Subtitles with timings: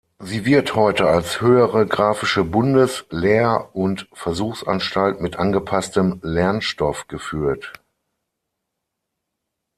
[0.17, 7.73] Sie wird heute als Höhere Graphische Bundes- Lehr- und Versuchsanstalt mit angepasstem Lernstoff geführt.